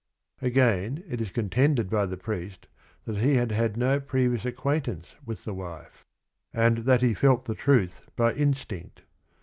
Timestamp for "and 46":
6.51-6.53